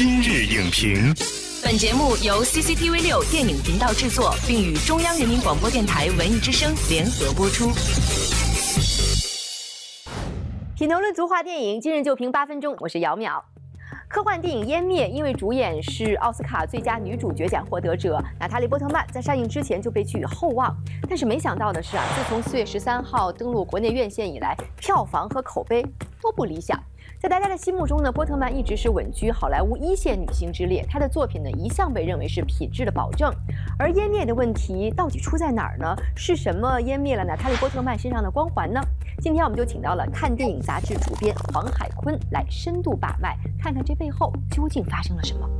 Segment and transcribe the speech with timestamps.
[0.00, 1.12] 今日影评，
[1.60, 7.72] 本节目由 CCTV 六电影频道制作，并与中央人民广播电台文艺之声联合播出。
[10.76, 12.76] 品头论足话电影，今日就评八分钟。
[12.78, 13.42] 我是姚淼。
[14.06, 20.72] 科幻电影《湮灭》因为主演是奥斯卡最佳女主角奖获得者娜塔莉波特曼，在上映之前就被寄予厚望。
[21.08, 25.84] 但是没想到的是啊，自从四月十三号登陆国内院线以来，票房和口碑
[26.22, 26.80] 都不理想。
[27.20, 30.86] 在大家的心目中呢，波特曼一直是稳居好莱坞一线女星之列。
[30.88, 33.34] 她的作品呢，一向被认为是品质的保证。
[33.76, 35.96] 而湮灭的问题到底出在哪儿呢？
[36.14, 38.80] 是什么湮灭了娜塔莉波特曼身上的光环呢？
[39.20, 45.50] 今天我们就请到了看电影杂志主编黄海坤来深度把脉，看看这背后究竟发生了什么。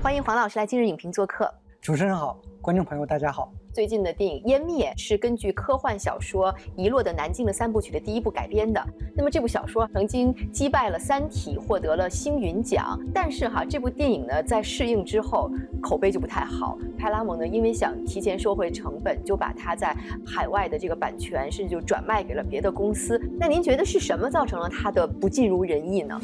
[0.00, 1.52] 欢迎黄老师来今日影评做客。
[1.84, 3.52] 主持人好，观众朋友大家好。
[3.70, 8.82] 最近的电影《湮灭》是根据科幻小说《遗落的南京》的三部曲的第一部改编的。
[9.14, 12.98] 那么这部小说曾经击败了《三体》，获得了星云奖。
[13.12, 15.50] 但是哈，这部电影呢在试映之后
[15.82, 16.78] 口碑就不太好。
[16.98, 19.94] 派拉蒙呢因为想提前收回成本，就把它在
[20.24, 23.20] 海外的这个版权甚至就转卖给了别的公司。
[23.38, 26.18] 那您觉得是什么造成了它的不尽如人意呢？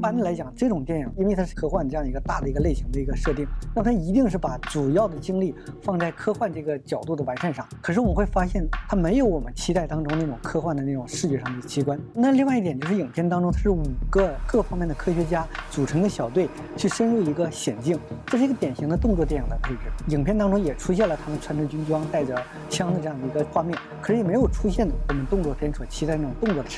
[0.00, 7.68] 一般来讲，这种电影因为它是科幻这样一个大的一个类型的一个设定，那它一定是把主要的精力放在科幻这个角度的完善上。
[7.82, 12.00] 可是我们会发现，它没有我们期待当中那种科幻的那种视觉上的奇观。
[12.14, 16.48] 那另外一点就是，影片当中它是五个各方面的科学家组成的小队
[16.78, 19.80] 去深入一个险境，这是一个典型的动作电影的配置。
[20.08, 26.68] 影片当中也出现了他们穿着军装、带着枪的这样的一个画面，可是也没有出现我们动作片所期待那种动作的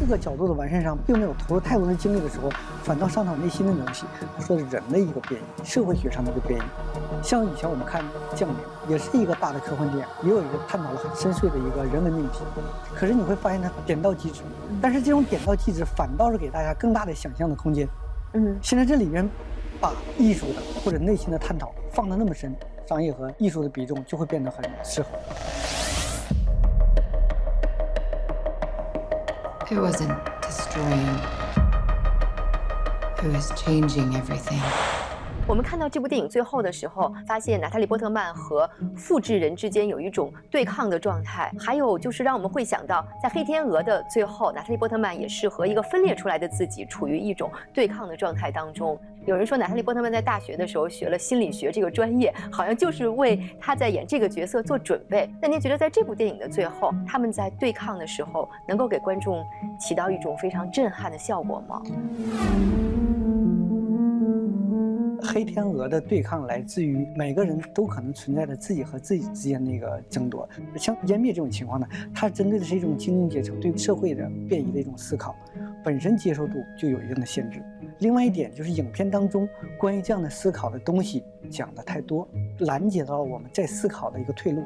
[0.00, 2.48] 这个角度的完善上，并没有投入太多的精力的时候，
[2.84, 4.06] 反倒伤到内心的东西。
[4.38, 6.62] 说的人的一个变异，社会学上的一个变异。
[7.20, 8.00] 像以前我们看
[8.36, 8.56] 《降临》，
[8.88, 12.40] 也是一个大的科幻电影，也有一个探讨了很深邃的一个人文命题。
[12.94, 14.42] 可是你会发现它点到即止，
[14.80, 17.88] 但是这种点到即止，反倒是给大家更大的想象的空间。
[18.34, 19.28] 嗯，现在这里面
[19.80, 22.54] 把艺术的或者内心的探讨放得那么深，
[22.88, 25.10] 商业和艺术的比重就会变得很失衡。
[29.70, 31.18] Who wasn't destroying?
[33.20, 34.62] Who is changing everything?
[35.46, 41.52] 我们看到这部电影最后的时候，发现娜塔莉波特曼和复制人之间有一种对抗的状态。
[41.58, 48.98] 还有就是让我们会想到，在黑天鹅的最后，娜塔莉波特曼也是和一个分裂出来的自己处于一种对抗的状态当中。
[49.28, 55.28] 有人说，娜塔莉波特曼在大学的时候学了心理学这个专业，好像就是为她在演这个角色做准备。
[55.38, 59.44] 那您觉得在这部电影的最后，他们在对抗的时候，能够给观众
[59.78, 61.82] 起到一种非常震撼的效果吗？
[65.20, 70.48] 黑天鹅的对抗来自于每个人都可能存在着自己和自己之间的一个争夺。
[70.76, 75.36] 像湮灭这种情况呢，它针对的是一种精英阶层对社会的变异的一种思考，
[75.84, 77.62] 本身接受度就有一定的限制。
[78.00, 79.48] 另外一点就是影片当中
[79.78, 82.28] 关于这样的思考的东西讲的太多，
[82.60, 84.62] 拦截到了我们在思考的一个退路。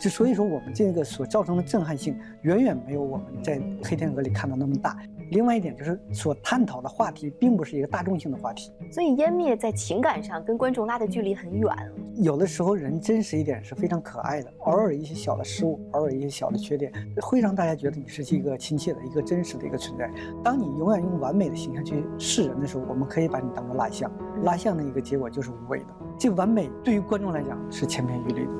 [0.00, 4.96] 就所以说，我们这个所造成的震撼性远远没有我们在黑天鹅里看到那么大。
[5.30, 11.70] 另外一点就是所探讨的话题并不是一个大众性的话题，所以湮灭在情感上跟观众拉的距离很远。
[12.16, 20.10] 有的时候人真实一点是非常可爱的，偶尔一些小的失误，偶尔一些小的缺点，会让大家觉得你是一个亲切的一个真实的一个存在。
[20.42, 24.10] 当你永远用完美的形象去示人的时候，我们可以把你当做蜡像，
[24.44, 25.86] 蜡像的一个结果就是无味的。
[26.18, 28.50] 这完美对于观众来讲是千篇一律的。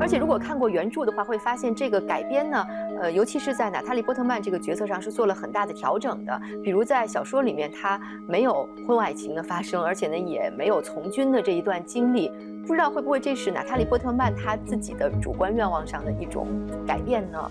[0.00, 2.66] 而且，如果看过原著的话，会发现这个改编呢，
[3.00, 6.40] 呃，尤其是在娜塔莉波特曼这个角色上是做了很大的调整的。
[6.62, 12.30] 比如在小说里面，她没有婚外情的发生，而且呢，也没有从军的这一段经历。
[12.66, 16.46] 不知道会不会这是娜塔莉波特曼她自己的主观愿望上的一种
[16.86, 17.50] 改变呢？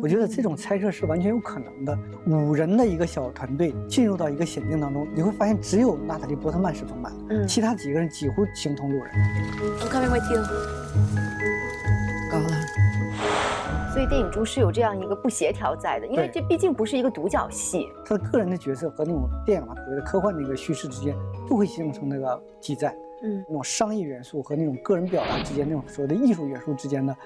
[0.00, 1.96] 我觉得这种猜测是完全有可能的。
[2.26, 9.12] 五人的一个小团队进入到一个险境当中，你会发现只有娜塔莉波特曼是丰满的，其他几个人几乎形同路人。
[14.06, 17.88] 电影中是有这样一个不协调在的，因为这毕竟不是一个独角戏。
[18.04, 21.16] 他的个人的角色和那种电影啊，所谓的科幻的一个叙事之间，
[21.48, 27.16] 都会形成那个挤在，嗯，那种商业元素和那种个人表达之间，那种所谓的艺术元素之间的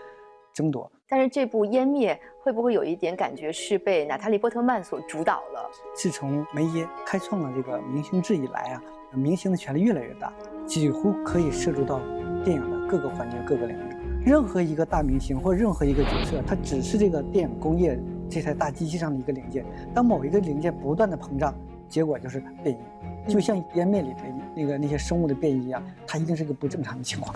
[0.52, 0.90] 争夺。
[1.08, 2.14] 但是这部《湮灭》
[2.44, 5.70] 会不会有一点感觉是被娜塔莉波特曼所主导了？
[5.94, 8.82] 自从梅耶开创了这个明星制以来啊，
[9.12, 10.32] 明星的权力越来越大，
[10.66, 12.00] 几乎可以涉足到
[12.44, 13.95] 电影的各个环节、各个领域。
[14.26, 17.96] 任何一个大明星或任何一个角色，它只是这个电影工业
[18.28, 19.64] 这台大机器上的一个零件。
[19.94, 21.54] 当某一个零件不断的膨胀，
[21.88, 23.32] 结果就是变异。
[23.32, 24.16] 就像《湮灭》里的
[24.56, 27.32] 那个那些生物的变异一样，它一定是个不正常的情况。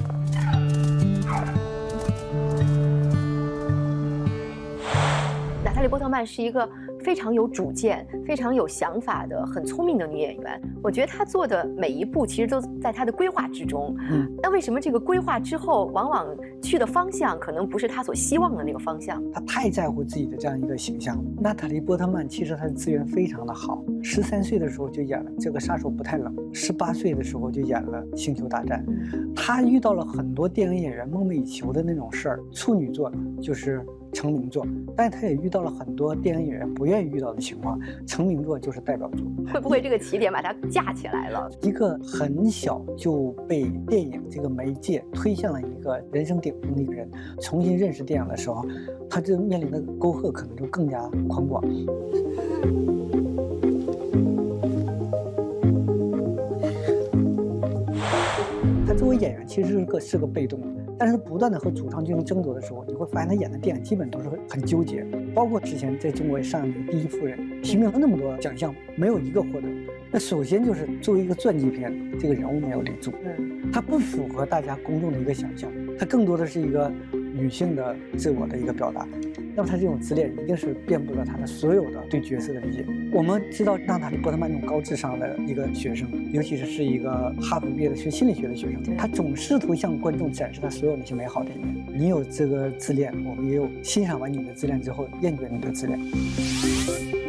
[5.63, 6.69] 娜塔莉波特曼是一个
[7.03, 10.61] 非常有主见、非常有想法的、很聪明的女演员。
[10.83, 13.95] 我觉得她做的每一步其实都在她的规划之中。
[14.11, 16.27] 嗯，那为什么这个规划之后，往往
[16.63, 19.23] 去的方向可能不是她所希望的那个方向？
[19.33, 21.25] 她太在乎自己的这样一个形象了。
[21.41, 28.85] 娜塔莉波特曼其实她的资源非常的好，十三岁的时候就演了这个杀手不太冷，十八岁的时候就演了星球大战。
[29.35, 33.11] 她遇到了很多电影演员梦寐以求的那种事儿，处女座
[33.41, 34.67] 就是成名作，
[34.97, 39.27] 但是他也遇到了很多电影演员不愿意遇到的情况，成名作就是代表作。
[39.53, 41.51] 会不会这个起点把它架起来了？
[41.63, 47.09] 一个很小就被电影这个媒介推向了一个人生顶峰的一个人，
[47.41, 48.65] 重新认识电影的时候，
[49.09, 51.63] 他这面临的沟壑可能就更加宽广。
[58.87, 60.67] 他作为演员其实是个是个被动的，
[61.01, 65.03] 但是不断的和主创进行争夺的时候，你会发现他演的电影基本都是很纠结，
[65.35, 69.67] 包括之前在中国上映的《第一夫人》，提名了那么多奖项，没有一个获得。
[70.11, 76.93] 那首先就是作为一个传记片，这个人物没有立足，嗯，它不符合大家公众的一个想象，它更多的是一个
[77.35, 79.09] 女性的自我的一个表达。
[79.61, 82.83] 那么他这种自恋一定是遍布了他的所有的对角色的理解。
[83.13, 87.11] 我们知道娜塔莉波特曼这种高智商的一个学生，尤其是是一个
[87.43, 91.85] 哈佛毕业的学心理学的学生，他总试图向观众展示他所有那些美好的一面。
[91.93, 97.20] 你有这个自恋，我们也有欣赏完你的自恋之后厌倦你的自恋。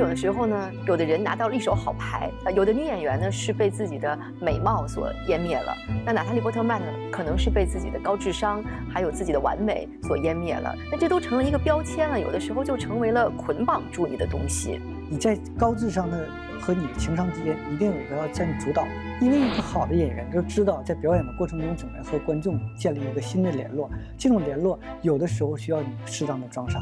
[0.00, 5.76] 有的时候呢，有的人拿到了一手好牌，呃，有的女演员呢是被自己的美貌所湮灭了。
[6.06, 10.74] 那娜塔莉波特曼呢，可能是被自己的高智商还有自己的完美所湮灭了。
[10.90, 14.80] 那这都成了一个标签了，有的时候就成为了捆绑住你的东西。
[15.10, 16.26] 你在高智商的
[16.58, 18.86] 和你的情商之间，一定有一个要占主导。
[19.20, 23.90] 因为一个好的演员都知道在表演的过程中怎么和观众建立一个新的联络。
[24.16, 26.80] 这种联络有的时候需要你适当的装傻，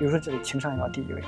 [0.00, 1.22] 比如说这里情商要第一位。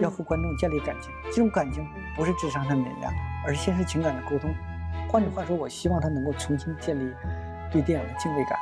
[0.00, 1.86] 要和观众建立感情，这种感情
[2.16, 3.10] 不是智商的碾压，
[3.46, 4.54] 而是现实情感的沟通。
[5.08, 7.14] 换句话说，我希望他能够重新建立
[7.70, 8.58] 对电影的敬畏感。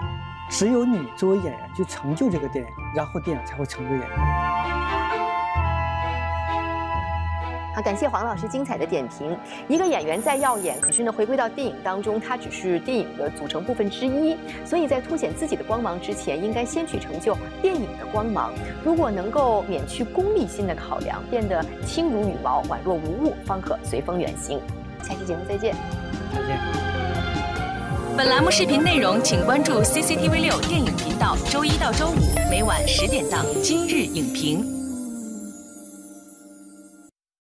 [0.51, 5.04] 只有你作为演员去成就这个电影，然后电影才会成就演员。
[7.75, 9.37] 好，感谢黄老师精彩的点评。
[9.67, 14.37] 一个演员再耀眼，可是呢，回归到电影当中，他只是电影的组成部分之一。
[14.65, 18.53] 所以在凸显自己的光芒之前，应该先去成就电影的光芒。
[18.85, 24.61] 如果能够免去功利心的考量，变得轻如羽毛、宛若无物，方可随风远行。
[25.03, 25.75] 下期节目再见。
[26.33, 26.57] 再见。
[28.17, 34.63] 本栏目视频内容，请关注 CCTV 六电影频道，周一到周五每晚十点档《今日影评》。